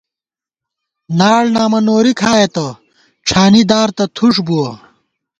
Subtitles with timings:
[1.19, 2.67] ناڑ نامہ نوری کھائېتہ،
[3.27, 4.69] ڄھانی دار تہ تھُݭ بُوَہ